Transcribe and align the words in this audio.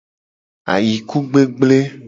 Ayikugbegble. 0.73 1.79